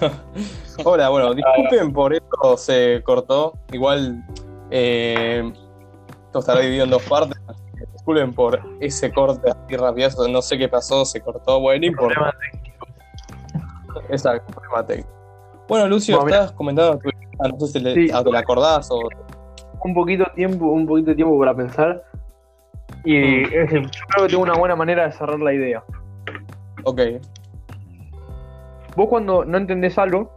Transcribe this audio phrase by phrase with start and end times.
[0.84, 3.52] Hola, bueno, disculpen por esto se cortó.
[3.72, 4.24] Igual
[4.70, 5.52] eh,
[6.26, 7.38] esto estará dividido en dos partes.
[7.92, 10.28] Disculpen por ese corte así rápido.
[10.28, 11.60] No sé qué pasó, se cortó.
[11.60, 12.34] Bueno, no importa.
[14.08, 15.10] Exacto, problema técnico.
[15.68, 18.06] Bueno, Lucio, estabas comentando tu ah, no sé si le- Sí.
[18.08, 19.08] te la acordás o.
[19.84, 22.04] Un poquito de tiempo, un poquito de tiempo para pensar.
[23.04, 23.42] Y Mm.
[23.44, 23.50] yo
[24.08, 25.82] creo que tengo una buena manera de cerrar la idea.
[26.84, 27.00] Ok,
[28.96, 30.30] Vos cuando no entendés algo,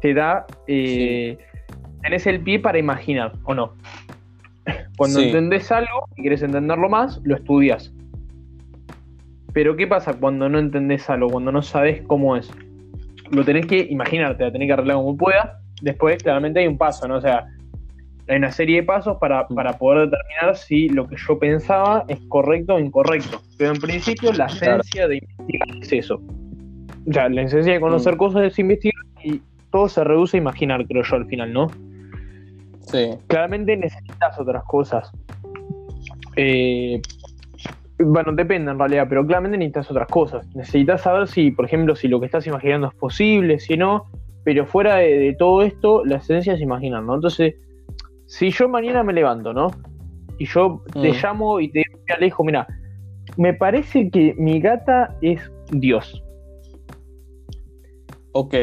[0.00, 0.46] te da.
[0.66, 1.38] eh,
[2.02, 3.74] Tenés el pie para imaginar, ¿o no?
[4.96, 5.26] Cuando Sí.
[5.26, 7.92] entendés algo y querés entenderlo más, lo estudias.
[9.52, 11.28] Pero ¿qué pasa cuando no entendés algo?
[11.28, 12.50] Cuando no sabés cómo es.
[13.30, 15.50] Lo tenés que imaginar, te la tenés que arreglar como puedas.
[15.82, 17.16] Después, claramente, hay un paso, ¿no?
[17.16, 17.46] O sea,
[18.28, 19.54] hay una serie de pasos para, Mm.
[19.54, 23.40] para poder determinar si lo que yo pensaba es correcto o incorrecto.
[23.58, 24.80] Pero en principio, la Claro.
[24.82, 26.22] esencia de investigar es eso.
[27.08, 28.18] O sea, la esencia de conocer Mm.
[28.18, 31.66] cosas es investigar y todo se reduce a imaginar, creo yo, al final, ¿no?
[32.86, 33.10] sí.
[33.28, 35.10] Claramente necesitas otras cosas.
[36.36, 37.00] Eh,
[37.98, 40.46] bueno, depende en realidad, pero claramente necesitas otras cosas.
[40.56, 44.06] Necesitas saber si, por ejemplo, si lo que estás imaginando es posible, si no.
[44.42, 47.14] Pero fuera de, de todo esto, la esencia es imaginar, ¿no?
[47.14, 47.54] Entonces,
[48.26, 49.68] si yo mañana me levanto, ¿no?
[50.38, 51.14] Y yo te Mm.
[51.22, 52.66] llamo y te digo, "Mira, Alejo, mira,
[53.36, 55.40] me parece que mi gata es
[55.70, 56.22] Dios.
[58.32, 58.54] Ok,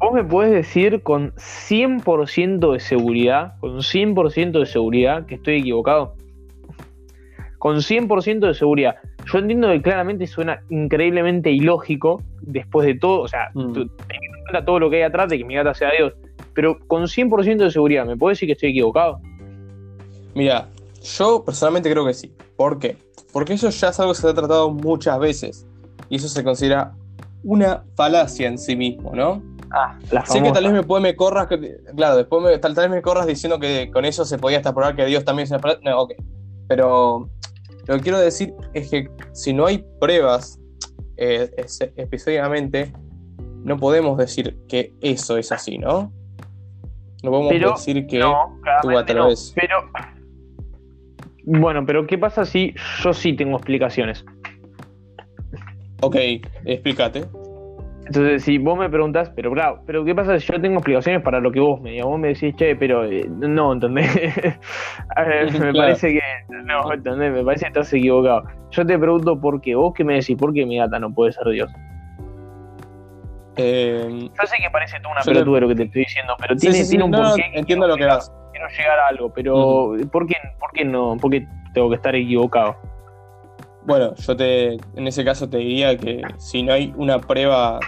[0.00, 6.14] Vos me podés decir con 100% de seguridad, con 100% de seguridad que estoy equivocado.
[7.58, 8.94] Con 100% de seguridad.
[9.30, 13.72] Yo entiendo que claramente suena increíblemente ilógico después de todo, o sea, Mm.
[13.72, 13.80] teniendo
[14.38, 16.14] en cuenta todo lo que hay atrás de que mi gata sea Dios,
[16.54, 19.20] pero con 100% de seguridad, ¿me podés decir que estoy equivocado?
[20.34, 20.66] Mira,
[21.02, 22.32] yo personalmente creo que sí.
[22.56, 22.96] ¿Por qué?
[23.34, 25.66] Porque eso ya es algo que se ha tratado muchas veces.
[26.08, 26.92] Y eso se considera
[27.42, 29.42] una falacia en sí mismo, ¿no?
[29.72, 30.52] Ah, la Sé que famosa.
[30.54, 31.46] tal vez me, puede, me corras,
[31.96, 34.74] claro, después me- tal, tal vez me corras diciendo que con eso se podía hasta
[34.74, 35.88] probar que Dios también es una falacia.
[35.90, 36.12] No, ok.
[36.68, 37.30] Pero
[37.86, 40.58] lo que quiero decir es que si no hay pruebas
[41.16, 42.92] eh, es- específicamente,
[43.62, 46.12] no podemos decir que eso es así, ¿no?
[47.22, 49.34] No podemos Pero decir que no, claramente gata lo no.
[49.54, 49.76] Pero.
[51.44, 54.24] Bueno, pero ¿qué pasa si yo sí tengo explicaciones?
[56.02, 56.16] Ok,
[56.64, 57.24] explícate.
[58.06, 61.38] Entonces, si vos me preguntás, pero claro, pero ¿qué pasa si yo tengo explicaciones para
[61.38, 62.06] lo que vos me digas?
[62.06, 64.12] Vos me decís, che, pero eh, no, ¿entendés?
[65.16, 65.76] Ver, me Claro.
[65.76, 66.20] parece que.
[66.64, 67.32] No, ¿entendés?
[67.32, 68.42] Me parece que estás equivocado.
[68.72, 69.76] Yo te pregunto por qué.
[69.76, 70.36] ¿Vos qué me decís?
[70.36, 71.70] ¿Por qué mi gata no puede ser Dios?
[73.56, 74.08] Eh,
[74.40, 76.60] Yo sé que parece tú una te- pelotuda lo que te estoy diciendo, pero sí,
[76.60, 77.44] tiene, sí, sí, tiene un no, porqué.
[77.54, 78.32] entiendo lo que vas.
[78.52, 81.16] Quiero llegar a algo, pero ¿por, qué, ¿por qué no?
[81.16, 82.76] ¿Por qué tengo que estar equivocado?
[83.90, 87.80] Bueno, yo te, en ese caso te diría que si no hay una prueba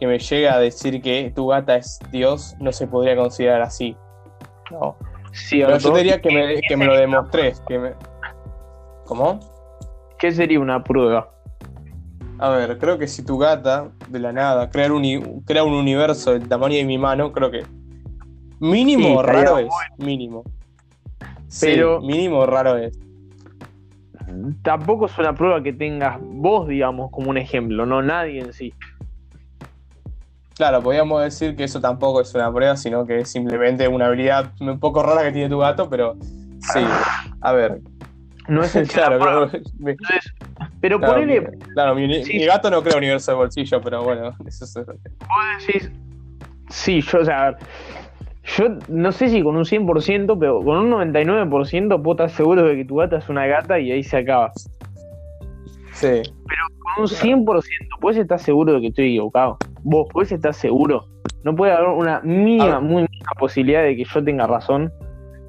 [0.00, 3.94] que me llegue a decir que tu gata es Dios, no se podría considerar así.
[4.70, 4.96] No.
[5.50, 6.94] Pero yo te diría que me, ¿Qué que me lo.
[7.68, 7.92] Que me...
[9.04, 9.38] ¿Cómo?
[10.18, 11.28] ¿Qué sería una prueba?
[12.38, 16.32] A ver, creo que si tu gata, de la nada, crear un, crea un universo
[16.32, 17.66] del tamaño de mi mano, creo que
[18.60, 19.68] mínimo Sí, raro es.
[19.98, 20.42] Mínimo.
[21.48, 22.98] Sí, Pero- mínimo raro es.
[24.62, 28.72] Tampoco es una prueba que tengas vos, digamos, como un ejemplo, no nadie en sí.
[30.54, 34.52] Claro, podríamos decir que eso tampoco es una prueba, sino que es simplemente una habilidad
[34.60, 36.14] un poco rara que tiene tu gato, pero
[36.60, 36.80] sí.
[37.40, 37.80] A ver,
[38.48, 39.50] No es sí claro, una prueba.
[40.80, 42.38] pero, claro, ponele, mi- claro, mi, Sí.
[42.38, 44.74] mi gato no crea universo de bolsillo, pero bueno, eso es.
[44.74, 44.86] vos
[45.66, 45.90] decís,
[46.68, 47.56] sí, yo, o sea,
[48.44, 52.76] yo no sé si con un 100%, pero con un 99% puedo estar seguro de
[52.76, 54.52] que tu gata es una gata y ahí se acaba.
[55.92, 56.22] Sí.
[56.96, 57.62] Con un 100%,
[58.00, 59.58] puedes estar seguro de que estoy equivocado.
[59.82, 61.06] Vos puedes estar seguro.
[61.44, 64.92] No puede haber una mínima, muy mínima posibilidad de que yo tenga razón.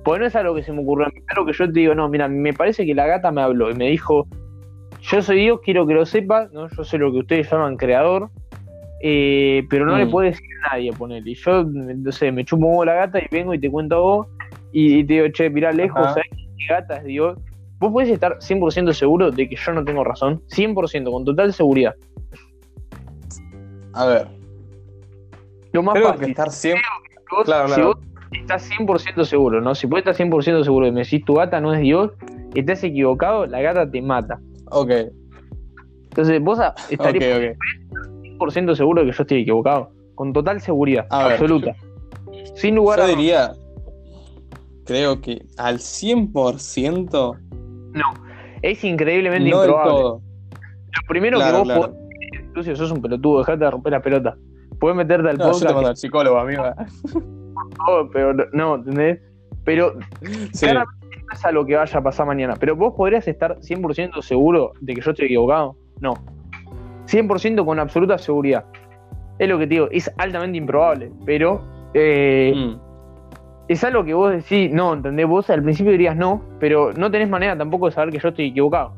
[0.03, 1.79] Porque no es algo que se me ocurrió a mí, es algo que yo te
[1.79, 4.27] digo, no, mira, me parece que la gata me habló y me dijo,
[5.01, 6.67] yo soy Dios, quiero que lo sepas, ¿no?
[6.69, 8.29] yo sé lo que ustedes llaman creador,
[9.05, 10.11] eh, pero no le Mm.
[10.11, 11.31] puede decir a nadie, ponerle.
[11.31, 13.99] Y yo, no sé, me chupo huevo la gata y vengo y te cuento a
[13.99, 14.27] vos
[14.71, 16.13] y, y te digo, che, mirá lejos, Ajá.
[16.13, 17.37] ¿sabes qué gata es Dios?
[17.79, 21.93] Vos podés estar 100% seguro de que yo no tengo razón, 100%, con total seguridad.
[23.93, 24.27] A ver,
[25.73, 26.25] Lo más creo fácil.
[26.25, 26.83] que estar siempre.
[27.29, 27.87] vos- claro, si claro.
[27.89, 27.97] vos
[28.31, 29.75] estás 100% seguro, ¿no?
[29.75, 32.11] Si puedes estar 100% seguro de que me decís tu gata no es Dios,
[32.55, 34.39] estás equivocado, la gata te mata.
[34.71, 34.91] Ok,
[36.05, 36.59] Entonces vos
[36.89, 37.57] estarías ok.
[38.51, 39.91] 100% seguro de que yo estoy equivocado.
[40.15, 41.75] Con total seguridad, A ver, absoluta.
[42.55, 43.53] Sin lugar Yo a diría,
[44.85, 47.37] creo que al 100%,
[47.93, 48.03] No,
[48.61, 49.91] es increíblemente no improbable.
[49.91, 50.21] todo.
[51.01, 51.93] Lo primero Claro, que vos claro.
[51.93, 52.03] podés-
[52.53, 54.37] Lucio, sos un pelotudo, dejate de romper la pelota.
[54.79, 55.73] puedes meterte al No, yo te podcast.
[55.75, 56.75] mando al psicólogo, amiga.
[57.87, 59.21] No, pero no, ¿entendés?
[59.63, 59.93] Pero
[60.51, 60.65] Sí.
[60.65, 62.55] claramente es a lo que vaya a pasar mañana.
[62.59, 65.75] Pero vos podrías estar 100% seguro de que yo estoy equivocado.
[66.01, 66.13] No.
[67.13, 68.65] 100% con absoluta seguridad.
[69.39, 71.11] Es lo que te digo, es altamente improbable.
[71.25, 71.61] Pero
[71.93, 72.75] eh, Mm,
[73.67, 75.27] es algo que vos decís, no, ¿entendés?
[75.27, 78.47] Vos al principio dirías no, pero no tenés manera tampoco de saber que yo estoy
[78.47, 78.93] equivocado.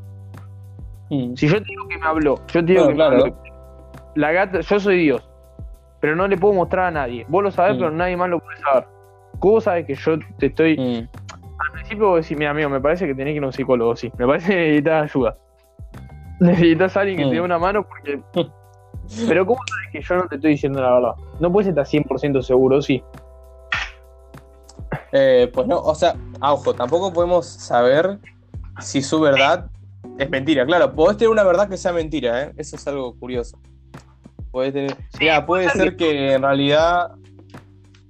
[1.10, 1.36] mm.
[1.36, 3.16] Si yo te digo que me habló, yo te digo No, que claro.
[3.18, 3.36] me habló.
[4.16, 5.30] La gata, yo soy Dios,
[6.00, 7.26] pero no le puedo mostrar a nadie.
[7.28, 7.80] Vos lo sabés, Mm.
[7.80, 8.86] pero nadie más lo puede saber.
[9.40, 10.78] Vos sabés que yo te estoy.
[10.78, 13.96] Al principio vos decís, mira, amigo, me parece que tenés que ir a un psicólogo,
[13.96, 14.12] sí.
[14.18, 15.38] Me parece que necesitas ayuda.
[16.40, 17.30] Necesitas a alguien que Mm.
[17.30, 18.22] te dé una mano porque.
[19.28, 21.12] Pero ¿cómo sabes que yo no te estoy diciendo la verdad?
[21.40, 23.04] No puedes estar 100% seguro, sí.
[25.12, 28.20] Eh, pues no, o sea, a ojo, tampoco podemos saber
[28.80, 29.68] si su verdad
[30.18, 30.66] es mentira.
[30.66, 32.52] Claro, podés tener una verdad que sea mentira, ¿eh?
[32.58, 33.58] Eso es algo curioso.
[34.52, 34.96] Podés tener...
[35.20, 37.12] Mirá, puede ser que en realidad,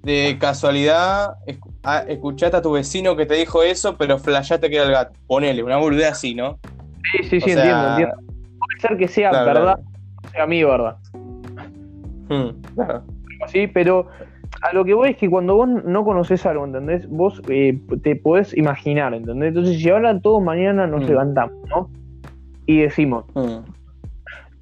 [0.04, 1.36] de casualidad,
[1.83, 5.19] ah, escuchaste a tu vecino que te dijo eso, pero flashaste que era el gato.
[5.28, 6.60] Ponele, una boludez así, ¿no?
[7.12, 8.16] Sí, sí, sí, O sea, entiendo, entiendo.
[8.18, 9.80] Puede ser que sea claro, verdad,
[10.25, 10.98] o sea mi verdad.
[12.30, 13.04] Mm, claro.
[13.48, 13.68] ¿sí?
[13.68, 14.07] Pero
[14.62, 17.07] a lo que voy es que cuando vos no conoces algo, ¿entendés?
[17.10, 19.50] Vos eh, te podés imaginar, ¿entendés?
[19.50, 21.07] Entonces, si ahora todos mañana nos Mm.
[21.07, 21.90] levantamos, ¿no?
[22.66, 23.60] Y decimos, Mm,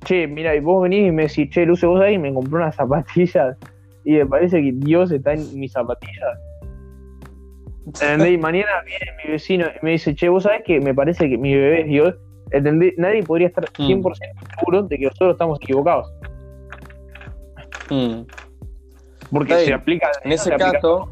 [0.04, 2.76] che, mira, y vos venís y me decís, che, Luce, vos ahí me compré unas
[2.76, 3.58] zapatillas
[4.04, 6.38] y me parece que Dios está en mis zapatillas.
[7.86, 8.34] ¿Entendés?
[8.34, 11.38] Y mañana viene mi vecino y me dice, che, vos sabés que me parece que
[11.38, 12.16] mi bebé es Dios.
[12.54, 12.94] ¿Entendés?
[12.98, 13.88] Nadie podría estar Mm.
[13.88, 16.12] 100% seguro de que nosotros estamos equivocados.
[17.90, 18.22] mm.
[19.32, 20.12] Porque se aplica.
[20.24, 21.12] En se ese aplica- caso,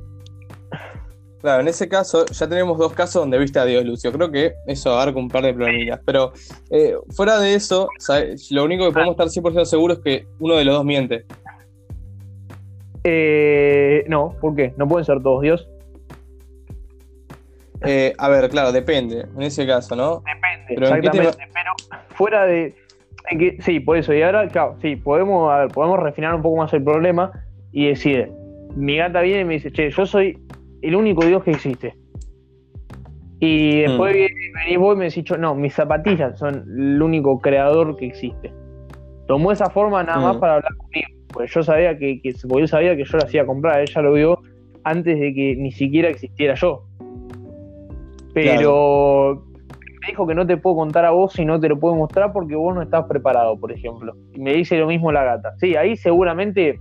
[1.41, 4.11] claro, en ese caso ya tenemos dos casos donde viste a Dios, Lucio.
[4.11, 5.99] Creo que eso abarca un par de problemillas.
[6.05, 6.31] Pero
[6.69, 8.51] eh, fuera de eso, ¿sabes?
[8.51, 11.25] lo único que podemos estar 100% seguros es que uno de los dos miente.
[13.03, 14.73] Eh, no, ¿por qué?
[14.77, 15.67] No pueden ser todos Dios.
[17.83, 19.21] Eh, a ver, claro, depende.
[19.35, 20.21] En ese caso, ¿no?
[20.75, 21.47] Depende, Pero ¿en qué exactamente.
[21.53, 22.75] Pero fuera de.
[23.29, 24.13] en que, sí, por eso.
[24.13, 27.31] Y ahora, claro, sí, podemos, a ver, podemos refinar un poco más el problema
[27.71, 28.31] y decir:
[28.75, 30.37] mi gata viene y me dice, che, yo soy
[30.81, 31.93] el único Dios que existe.
[33.39, 34.17] Y después Mm.
[34.17, 34.33] viene-
[34.65, 38.51] venís vos y me decís, no, mis zapatillas son el único creador que existe.
[39.27, 40.39] Tomó esa forma nada más Mm.
[40.39, 41.07] para hablar conmigo.
[41.33, 44.13] Pues yo sabía que, que porque yo sabía que yo la hacía comprar, ella lo
[44.13, 44.39] vio
[44.83, 46.83] antes de que ni siquiera existiera yo.
[48.33, 49.43] Pero
[50.01, 52.33] me dijo que no te puedo contar a vos si no te lo puedo mostrar
[52.33, 54.13] porque vos no estás preparado, por ejemplo.
[54.33, 55.53] Y me dice lo mismo la gata.
[55.57, 56.79] Sí, ahí seguramente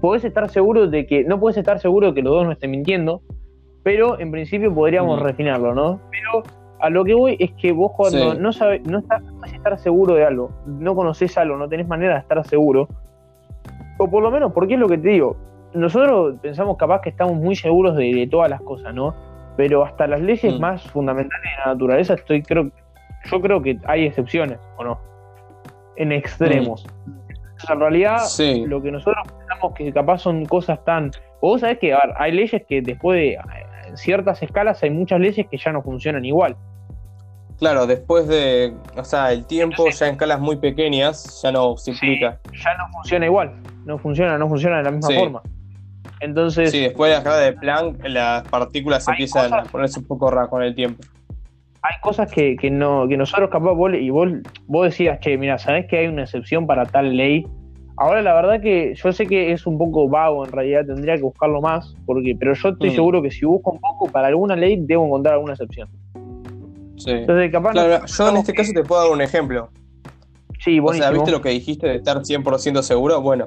[0.00, 2.70] podés estar seguro de que, no podés estar seguro de que los dos no estén
[2.70, 3.22] mintiendo,
[3.82, 5.24] pero en principio podríamos Mm.
[5.24, 6.00] refinarlo, ¿no?
[6.10, 6.42] Pero
[6.80, 8.38] a lo que voy es que vos cuando Sí.
[8.38, 12.14] no sabes, no, estás, no estar seguro de algo, no conoces algo, no tenés manera
[12.14, 12.86] de estar seguro,
[13.98, 15.36] o por lo menos, porque es lo que te digo,
[15.72, 19.14] nosotros pensamos capaz que estamos muy seguros de, de todas las cosas, ¿no?
[19.56, 20.60] Pero hasta las leyes Mm.
[20.60, 22.70] más fundamentales de la naturaleza, estoy creo,
[23.24, 24.98] yo creo que hay excepciones, ¿o no?
[25.96, 26.84] En extremos.
[27.06, 28.64] Entonces, en realidad, Sí.
[28.66, 31.10] lo que nosotros pensamos que capaz son cosas tan.
[31.40, 33.34] o Vos sabés que a ver, hay leyes que después de
[33.88, 36.56] en ciertas escalas hay muchas leyes que ya no funcionan igual.
[37.58, 41.92] Claro, después de, o sea, el tiempo ya en escalas muy pequeñas ya no se
[41.92, 42.38] implica.
[42.52, 43.54] Ya no funciona igual.
[43.86, 45.18] No funciona, no funciona de la misma Sí.
[45.18, 45.42] forma.
[46.20, 50.06] Entonces, Sí, después de la escala de Planck, las partículas empiezan cosas- a ponerse un
[50.06, 51.02] poco raras con el tiempo.
[51.82, 54.28] hay cosas que, que no, que nosotros capaz vos, y vos,
[54.66, 57.46] vos decías, che, mira, sabés que hay una excepción para tal ley.
[57.96, 61.22] Ahora la verdad que yo sé que es un poco vago en realidad, tendría que
[61.22, 62.94] buscarlo más, porque, pero yo estoy Mm.
[62.94, 65.88] seguro que si busco un poco para alguna ley debo encontrar alguna excepción.
[66.96, 67.10] Sí.
[67.12, 69.68] Entonces capaz Claro, no- yo en este caso te puedo dar un ejemplo.
[70.58, 73.20] Sí, O sea, ¿viste lo que dijiste de estar 100% seguro?
[73.20, 73.46] Bueno,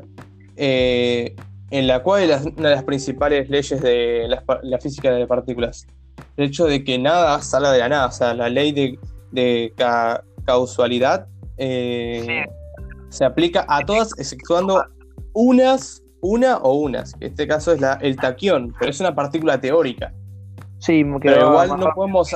[0.56, 1.36] eh,
[1.72, 5.86] en la cual es una de las principales leyes de la, la física de partículas.
[6.38, 9.00] El hecho de que nada salga de la nada, o sea, la ley de,
[9.32, 12.46] de ca- causalidad eh,
[13.10, 14.84] se aplica a todas, exceptuando
[15.34, 17.14] unas, una o unas.
[17.20, 20.14] En este caso es la, el taquión, pero es una partícula teórica.
[20.80, 22.34] Sí, Pero igual no podemos.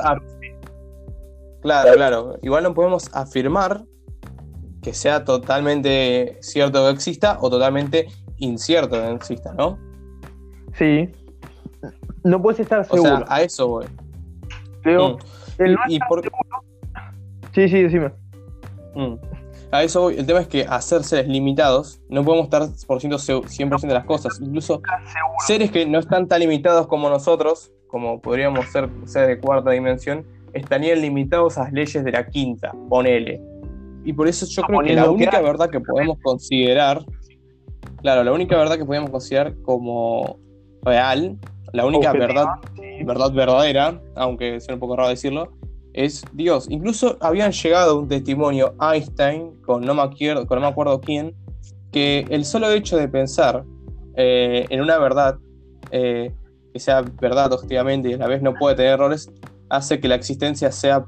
[1.62, 2.38] Claro, claro.
[2.42, 3.84] Igual no podemos afirmar
[4.82, 8.06] que sea totalmente cierto que exista o totalmente
[8.44, 9.78] incierto que exista, ¿no?
[10.78, 11.08] Sí.
[12.22, 13.16] No puedes estar O seguro.
[13.18, 13.86] sea, a eso voy.
[14.84, 15.16] Leo,
[15.58, 15.62] Mm.
[15.62, 16.64] el Y- no por- seguro-
[17.54, 18.10] Sí, sí, decime.
[18.94, 19.14] Mm.
[19.70, 20.16] A eso voy.
[20.18, 23.88] El tema es que a ser seres limitados no podemos estar por ciento seg- 100%
[23.94, 24.40] de las cosas.
[24.40, 24.80] Incluso
[25.46, 30.24] seres que no están tan limitados como nosotros, como podríamos ser seres de cuarta dimensión,
[30.52, 33.40] estarían limitados a las leyes de la quinta, ponele.
[34.04, 37.04] Y por eso yo creo que la única verdad que podemos considerar,
[38.04, 40.38] Claro, la única verdad que podemos considerar como
[40.82, 41.38] real,
[41.72, 42.44] la única verdad,
[43.02, 45.54] verdad verdadera, aunque sea un poco raro decirlo,
[45.94, 46.66] es Dios.
[46.68, 51.34] Incluso habían llegado un testimonio Einstein, con no me acuerdo, con no me acuerdo quién,
[51.92, 53.64] que el solo hecho de pensar
[54.16, 55.38] eh, en una verdad,
[55.90, 56.30] eh,
[56.74, 59.30] que sea verdad objetivamente y a la vez no puede tener errores,
[59.70, 61.06] hace que la existencia sea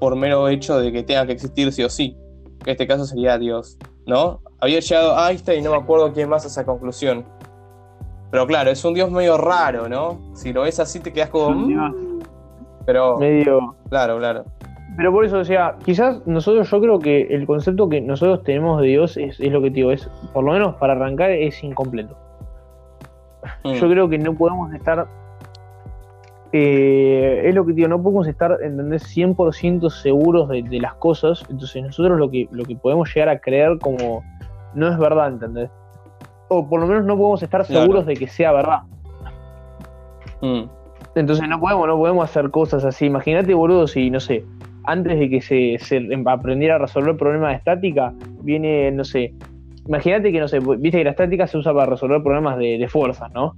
[0.00, 2.16] por mero hecho de que tenga que existir sí o sí.
[2.64, 4.41] En este caso sería Dios, ¿no?
[4.62, 7.24] Había llegado Einstein y no me acuerdo quién más a esa conclusión.
[8.30, 10.20] Pero claro, es un Dios medio raro, ¿no?
[10.34, 11.50] Si lo ves así te quedas como...
[11.50, 12.20] Mm".
[12.86, 13.18] Pero...
[13.18, 13.74] Medio...
[13.90, 14.44] Claro, claro.
[14.96, 18.80] Pero por eso, o sea, quizás nosotros, yo creo que el concepto que nosotros tenemos
[18.80, 22.16] de Dios es, es lo que digo, es, por lo menos para arrancar, es incompleto.
[23.64, 23.72] Mm.
[23.72, 25.08] Yo creo que no podemos estar
[26.52, 29.04] eh, es lo que digo, no podemos estar, ¿entendés?
[29.16, 33.78] 100% seguros de, las cosas, entonces nosotros lo que, lo que podemos llegar a creer
[33.80, 34.22] como
[34.74, 35.70] no es verdad, ¿entendés?
[36.48, 38.80] O por lo menos no podemos estar seguros de que sea verdad.
[40.40, 40.64] Mm.
[41.14, 43.06] Entonces no podemos, no podemos hacer cosas así.
[43.06, 44.44] Imagínate, boludo, si, no sé,
[44.84, 45.78] antes de que se,
[46.26, 48.12] aprendiera a resolver problemas de estática,
[48.42, 49.34] viene, no sé,
[49.86, 52.88] imagínate que, no sé, viste que la estática se usa para resolver problemas de, de
[52.88, 53.54] fuerzas, ¿no?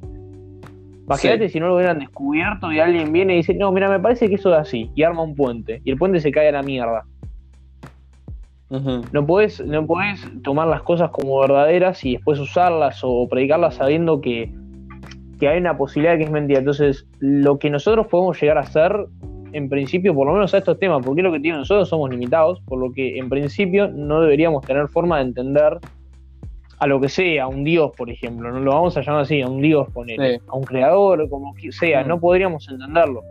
[1.07, 4.29] Imagínate si no lo hubieran descubierto y alguien viene y dice, no, mira, me parece
[4.29, 6.63] que eso es así, y arma un puente, y el puente se cae a la
[6.63, 7.05] mierda.
[8.71, 14.21] No puedes no puedes tomar las cosas como verdaderas y después usarlas o predicarlas sabiendo
[14.21, 14.53] que,
[15.39, 16.59] que hay una posibilidad de que es mentira.
[16.59, 19.07] Entonces, lo que nosotros podemos llegar a hacer,
[19.53, 22.11] en principio, por lo menos a estos temas, porque es lo que tiene nosotros somos
[22.11, 25.79] limitados, por lo que en principio no deberíamos tener forma de entender
[26.79, 29.41] a lo que sea, a un dios, por ejemplo, no lo vamos a llamar así,
[29.41, 32.09] a un dios, poner, a un creador, como sea, mm.
[32.09, 33.23] no podríamos entenderlo.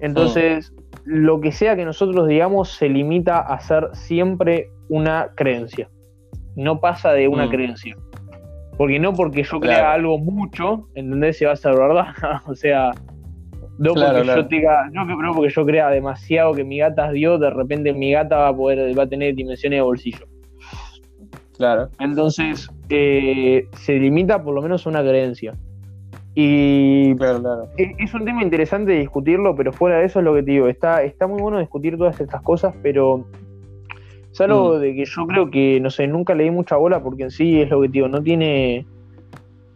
[0.00, 0.72] Entonces,
[1.04, 5.90] lo que sea que nosotros digamos se limita a ser siempre una creencia,
[6.56, 7.50] no pasa de una mm.
[7.50, 7.96] creencia.
[8.76, 11.38] Porque no porque yo crea algo mucho, ¿entendés?
[11.38, 12.06] Se va a ser verdad.
[12.46, 12.90] o sea,
[13.78, 17.50] no porque yo no, no porque yo crea demasiado que mi gata es Dios, de
[17.50, 20.26] repente mi gata va a poder, va a tener dimensiones de bolsillo.
[21.56, 21.88] Claro.
[22.00, 25.54] Entonces, eh, se limita por lo menos a una creencia.
[26.34, 30.50] Y claro, Es, un tema interesante discutirlo, pero fuera de eso es lo que te
[30.50, 30.68] digo.
[30.68, 33.24] Está, está muy bueno discutir todas estas cosas, pero
[34.32, 34.80] es algo mm.
[34.80, 37.60] de que yo creo que, no sé, nunca le di mucha bola porque en sí
[37.60, 38.84] es lo que te digo, no tiene.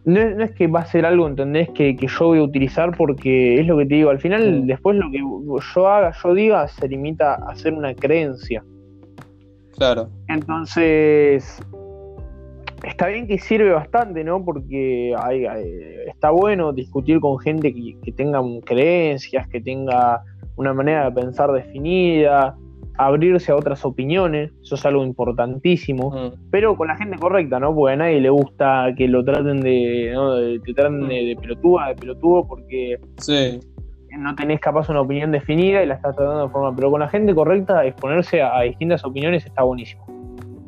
[0.03, 1.69] No es, que va a ser algo, ¿entendés?
[1.69, 4.09] Que, que, yo voy a utilizar porque es lo que te digo.
[4.09, 8.63] Al final, después lo que yo haga, yo diga, se limita a ser una creencia.
[9.77, 10.09] Claro.
[10.27, 11.61] Entonces,
[12.83, 14.43] está bien que sirve bastante, ¿no?
[14.43, 15.45] Porque hay,
[16.07, 20.23] está bueno discutir con gente que, tenga creencias, que tenga
[20.55, 22.55] una manera de pensar definida,
[22.97, 26.49] abrirse a otras opiniones, eso es algo importantísimo, mm.
[26.51, 27.73] pero con la gente correcta, ¿no?
[27.73, 30.35] Porque a nadie le gusta que lo traten de, ¿no?
[30.35, 33.59] de, traten de, de de pelotudo, porque sí
[34.17, 37.09] no tenés capaz una opinión definida y la estás tratando de forma, pero con la
[37.09, 40.05] gente correcta exponerse a, distintas opiniones está buenísimo.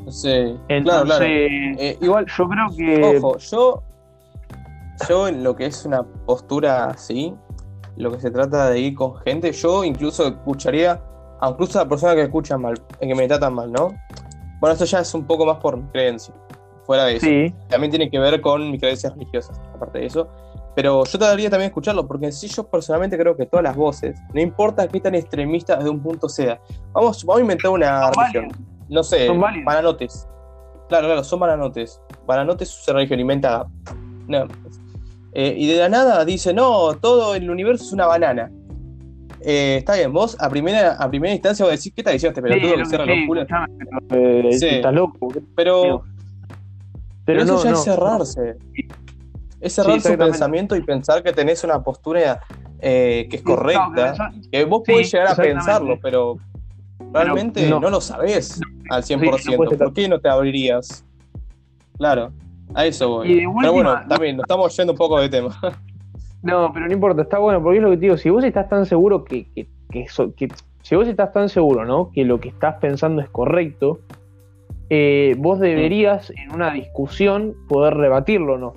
[0.09, 1.25] Sí, claro, claro.
[1.25, 3.17] Eh, igual yo creo que...
[3.17, 3.83] Ojo, yo,
[5.07, 7.33] yo en lo que es una postura así,
[7.97, 11.01] lo que se trata de ir con gente, yo incluso escucharía,
[11.47, 13.93] incluso a personas que escuchan mal, que me tratan mal, ¿no?
[14.59, 16.33] Bueno, esto ya es un poco más por mi creencia,
[16.85, 17.25] fuera de eso.
[17.25, 17.53] Sí.
[17.67, 20.27] También tiene que ver con mis creencias religiosas, aparte de eso.
[20.75, 24.17] Pero yo trataría también escucharlo, porque en sí yo personalmente creo que todas las voces,
[24.33, 26.59] no importa qué tan extremista desde un punto sea,
[26.93, 28.70] vamos, vamos a inventar una religión.
[28.91, 29.29] No sé,
[29.65, 30.27] bananotes.
[30.89, 32.01] Claro, claro, son bananotes.
[32.27, 33.65] Bananotes es una religión inventada.
[34.27, 34.45] No.
[35.31, 38.51] Eh, y de la nada dice, no, todo el universo es una banana.
[39.39, 42.41] Eh, está bien, vos a primera, a primera instancia vos decís, ¿qué está diciendo este
[42.41, 43.47] pelotudo que cierra los culos?
[44.59, 44.67] sí.
[44.67, 45.29] Estás loco.
[45.55, 46.03] Pero,
[47.23, 48.57] pero, eso ya es cerrarse.
[49.61, 52.41] Es cerrar su pensamiento y pensar que tenés una postura
[52.81, 54.33] eh, que es correcta.
[54.51, 56.35] que vos podés llegar a pensarlo, pero
[57.13, 57.79] realmente no.
[57.79, 58.59] lo sabés
[58.91, 59.77] al 100%.
[59.77, 61.05] ¿Por qué no te abrirías?
[61.97, 62.31] Claro,
[62.73, 63.47] a eso voy.
[63.59, 65.57] pero bueno, también nos estamos yendo un poco de tema.
[66.43, 68.67] No, pero no importa, está bueno, porque es lo que te digo, si vos estás
[68.67, 70.07] tan seguro que, que, que,
[70.81, 72.11] si vos estás tan seguro, ¿no?
[72.11, 73.99] Que lo que estás pensando es correcto,
[74.89, 78.73] eh, vos deberías en una discusión poder rebatirlo, ¿no?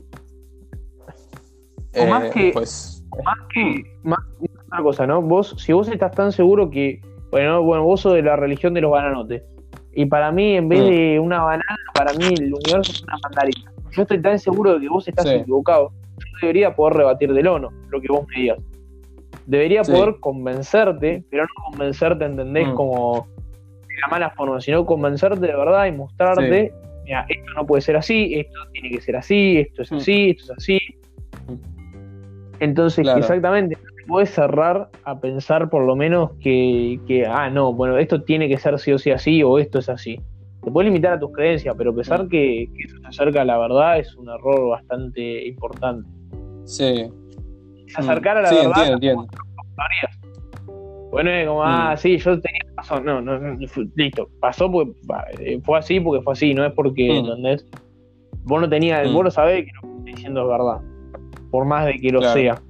[1.96, 2.50] O más eh, que.
[2.52, 3.82] Pues, más que.
[4.02, 4.18] Más,
[4.66, 5.22] otra cosa, ¿no?
[5.22, 7.00] Vos, si vos estás tan seguro que.
[7.30, 9.42] Bueno, bueno, vos sos de la religión de los bananotes.
[9.94, 10.86] Y para mí, en vez mm.
[10.86, 13.72] de una banana, para mí el universo es una mandarina.
[13.92, 15.92] Yo estoy tan seguro de que vos estás equivocado.
[16.18, 18.58] Yo debería poder rebatir del ono lo que vos me digas.
[19.46, 22.68] Debería poder convencerte, pero no convencerte, ¿entendés?
[22.68, 22.74] Mm.
[22.74, 23.28] Como
[23.88, 26.72] de la mala forma, sino convencerte de verdad y mostrarte
[27.04, 29.96] mira, esto no puede ser así, esto tiene que ser así, esto es Mm.
[29.96, 30.80] así, esto es así.
[32.60, 33.20] Entonces, Claro.
[33.20, 38.48] exactamente, puedes cerrar a pensar por lo menos que, que, ah, no, bueno, esto tiene
[38.48, 40.20] que ser sí o sí así o esto es así.
[40.62, 43.58] Te puedes limitar a tus creencias, pero pensar que, que eso se acerca a la
[43.58, 46.08] verdad es un error bastante importante.
[46.64, 47.06] Sí.
[47.96, 49.26] Acercar a la sí, verdad entiendo, entiendo.
[51.10, 51.98] Bueno, es como, ah, Mm.
[51.98, 53.04] sí, yo tenía razón.
[53.04, 53.38] No, no,
[53.94, 54.28] listo.
[54.40, 54.92] Pasó porque
[55.38, 57.26] eh, fue así porque fue así, no es porque, Mm.
[57.26, 57.66] ¿entendés?
[58.44, 59.14] Vos no tenías, Mm.
[59.14, 60.80] vos lo sabés que lo que estoy diciendo es verdad.
[61.50, 62.34] Por más de que lo Claro.
[62.34, 62.62] sea.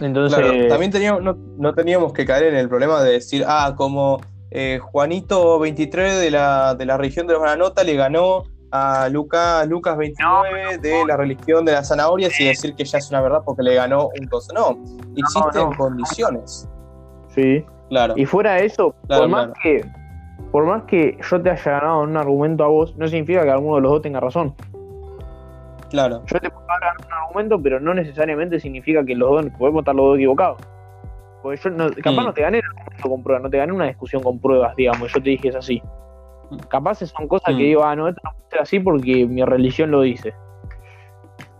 [0.00, 3.74] Entonces, Claro, también teníamos, no, no teníamos que caer en el problema de decir, ah,
[3.76, 9.08] como eh, Juanito 23 de la, de la religión de los Granota le ganó a
[9.08, 13.20] Luca, Lucas 29 de la religión de las zanahorias y decir que ya es una
[13.20, 14.52] verdad porque le ganó un coso.
[14.54, 14.78] No,
[15.16, 15.76] existen no.
[15.76, 16.68] condiciones.
[17.34, 17.64] sí.
[17.88, 18.14] Claro.
[18.16, 19.60] Y fuera de eso, Claro, por más claro.
[19.64, 20.00] que
[20.52, 23.50] por más que yo te haya ganado en un argumento a vos, no significa que
[23.50, 24.54] alguno de los dos tenga razón.
[25.90, 26.22] Claro.
[26.26, 29.94] Yo te puedo ganar un argumento, pero no necesariamente significa que los dos podemos estar
[29.94, 30.58] los dos equivocados.
[31.42, 32.24] Porque yo no, capaz Mm.
[32.26, 35.22] no te gané argumento con pruebas, no te gané una discusión con pruebas, digamos, yo
[35.22, 35.82] te dije es así.
[36.50, 36.56] Mm.
[36.68, 37.58] Capaz son cosas Mm.
[37.58, 40.34] que digo, ah, no, esto no puede ser así porque mi religión lo dice.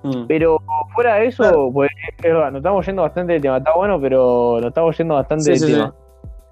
[0.03, 0.27] Mm.
[0.29, 0.59] Pero
[0.95, 1.71] fuera de eso, Claro.
[1.73, 3.59] pues es verdad, nos estamos yendo bastante del tema.
[3.59, 5.73] Está bueno, pero nos estamos yendo bastante Sí, sí.
[5.75, 5.95] tema.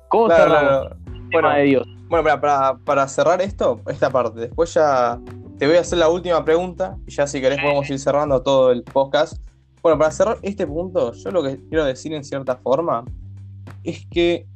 [0.09, 0.85] ¿Cómo Claro, cerramos claro.
[0.85, 1.87] el tema Bueno, de Dios?
[2.09, 5.19] Bueno, para, para, para cerrar esto, esta parte, después ya
[5.59, 8.71] te voy a hacer la última pregunta y ya si querés podemos ir cerrando todo
[8.73, 9.39] el podcast.
[9.83, 13.05] Bueno, para cerrar este punto, yo lo que quiero decir en cierta forma
[13.85, 14.47] es que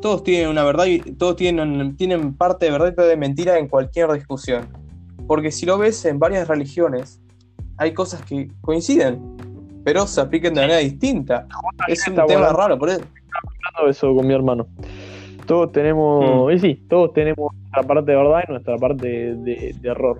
[0.00, 3.58] todos tienen una verdad y todos tienen, tienen parte de verdad y parte de mentira
[3.58, 4.68] en cualquier discusión.
[5.26, 7.20] Porque si lo ves en varias religiones,
[7.76, 9.36] hay cosas que coinciden,
[9.84, 11.46] pero se aplican de manera distinta.
[11.88, 12.52] Es un tema bueno.
[12.52, 13.00] raro, por eso.
[13.64, 14.66] hablando eso con mi hermano.
[15.46, 16.50] Todos tenemos, Mm.
[16.56, 20.16] y sí, todos tenemos nuestra parte de verdad y nuestra parte de, de- de error.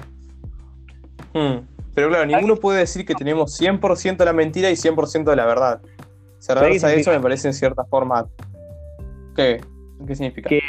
[1.35, 1.67] Hmm.
[1.95, 5.81] Pero claro, ninguno puede decir que tenemos 100% la mentira y 100% de la verdad.
[6.39, 7.01] Cerrarse a significa?
[7.01, 8.27] eso me parece en cierta forma.
[9.37, 9.61] ¿Qué?
[10.07, 10.49] ¿Qué significa?
[10.49, 10.61] Que-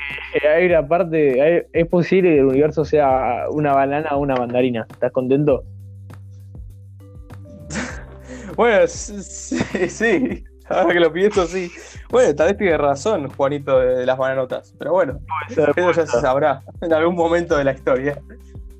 [0.47, 4.86] Hay una parte, hay- es posible que el universo sea una banana o una mandarina.
[4.89, 5.63] ¿Estás contento?
[8.56, 9.58] Bueno, sí,
[9.89, 10.43] sí.
[10.67, 11.71] Ahora que lo pienso, sí.
[12.10, 14.74] Bueno, tal vez tiene razón, Juanito, de, de las bananotas.
[14.78, 15.19] Pero bueno,
[15.50, 18.21] eso ya se sabrá en algún momento de la historia.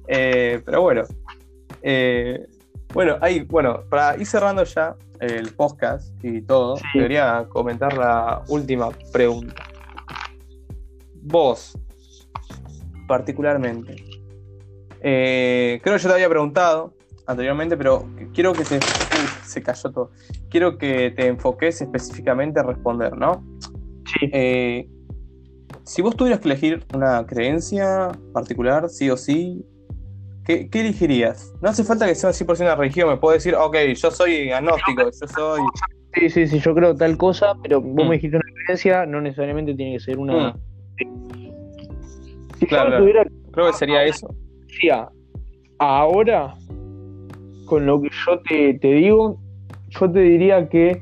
[0.08, 1.04] Eh, pero bueno.
[1.82, 2.46] Eh,
[2.94, 6.84] bueno, ahí, bueno, para ir cerrando ya el podcast y todo, Sí.
[6.96, 9.56] debería comentar la última pregunta.
[11.24, 11.78] Vos,
[13.08, 13.96] particularmente,
[15.02, 16.94] eh, creo que yo te había preguntado
[17.28, 18.80] anteriormente, pero quiero que te.
[19.10, 20.12] Uy, se cayó todo.
[20.50, 23.44] Quiero que te enfoques específicamente a responder, ¿no?
[24.06, 24.30] Sí.
[24.34, 24.89] Eh,
[25.84, 29.65] si vos tuvieras que elegir una creencia particular, sí o sí,
[30.45, 31.54] ¿qué, qué elegirías?
[31.62, 35.04] No hace falta que sea 100% una religión, me puedo decir, ok, yo soy agnóstico,
[35.04, 35.62] yo soy...
[36.13, 38.10] Sí, sí, sí, yo creo tal cosa, pero vos Mm.
[38.10, 40.49] me dijiste una creencia, no necesariamente tiene que ser una.
[40.49, 40.54] Mm,
[42.60, 42.97] Si Claro, yo claro.
[43.04, 43.23] tuviera
[43.54, 44.27] creo que sería eso.
[45.80, 46.54] ahora,
[47.65, 49.39] con lo que yo te, te digo,
[49.89, 51.01] yo te diría que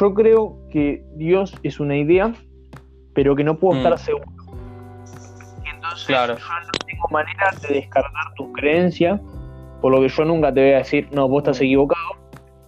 [0.00, 2.34] yo creo que Dios es una idea,
[3.14, 3.76] pero que no puedo Mm.
[3.78, 4.26] estar seguro.
[5.74, 6.34] Entonces Claro.
[6.36, 9.20] yo no tengo manera de descartar tus creencias,
[9.80, 12.02] por lo que yo nunca te voy a decir, no, vos estás equivocado.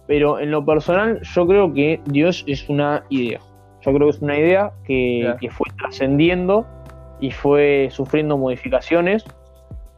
[0.07, 3.39] Pero en lo personal, yo creo que Dios es una idea.
[3.81, 5.37] Yo creo que es una idea que, Claro.
[5.39, 6.65] que fue trascendiendo
[7.19, 9.25] y fue sufriendo modificaciones,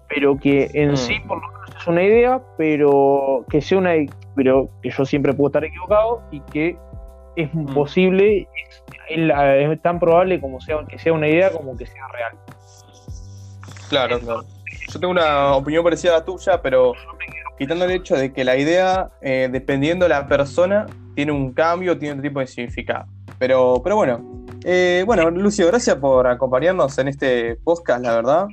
[0.07, 0.97] pero que en Mm.
[0.97, 3.91] sí por lo menos es una idea, pero que sea una
[4.35, 6.77] pero que yo siempre puedo estar equivocado y que
[7.35, 7.73] es Mm.
[7.73, 12.07] posible, es, es es tan probable como sea que sea una idea como que sea
[12.07, 12.31] real.
[13.89, 14.45] Claro, claro.
[14.91, 16.93] Yo tengo una opinión parecida a la tuya, pero
[17.57, 21.97] quitando el hecho de que la idea, eh, dependiendo de la persona, tiene un cambio,
[21.97, 23.05] tiene otro tipo de significado.
[23.37, 24.45] Pero, pero bueno.
[24.65, 28.47] Eh, bueno, Lucio, gracias por acompañarnos en este podcast, la verdad.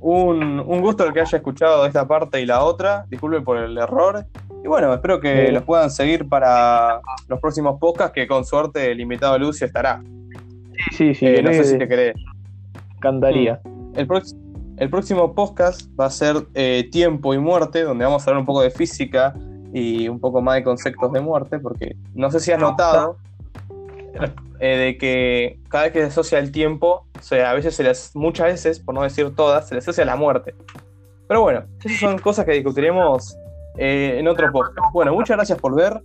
[0.00, 3.04] Un, un gusto el que haya escuchado esta parte y la otra.
[3.08, 4.24] Disculpen por el error.
[4.64, 5.52] Y bueno, espero que Sí.
[5.52, 10.00] los puedan seguir para los próximos podcasts, que con suerte el invitado Lucio estará.
[10.92, 12.14] Sí, sí, sí, Eh, no sé si te querés.
[12.16, 13.60] me encantaría.
[13.96, 18.46] El, próximo podcast va a ser eh, Tiempo y Muerte, donde vamos a hablar un
[18.46, 19.34] poco de física
[19.72, 23.16] y un poco más de conceptos de muerte, porque no sé si has notado
[24.60, 27.82] eh, de que cada vez que se asocia el tiempo, o sea, a veces se
[27.82, 30.54] les, muchas veces, por no decir todas, se le asocia la muerte.
[31.26, 33.36] Pero bueno, esas son cosas que discutiremos
[33.78, 34.92] eh, en otro podcast.
[34.92, 36.00] Bueno, muchas gracias por ver.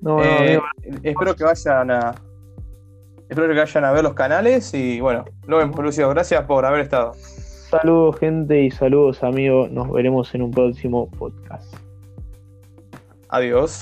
[0.00, 0.62] No, no, amigo,
[1.02, 2.14] espero que vayan a.
[3.28, 6.80] Espero que vayan a ver los canales y bueno, nos vemos Lucio, gracias por haber
[6.80, 7.12] estado.
[7.14, 9.70] Saludos gente y saludos amigos.
[9.70, 11.74] Nos veremos en un próximo podcast.
[13.28, 13.80] Adiós.